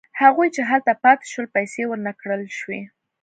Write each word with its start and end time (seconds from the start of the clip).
هغوی 0.21 0.47
چې 0.55 0.61
هلته 0.69 0.91
پاتې 1.03 1.25
شول 1.31 1.45
پیسې 1.55 1.81
ورنه 1.87 2.11
کړل 2.21 2.41
شوې. 2.59 2.81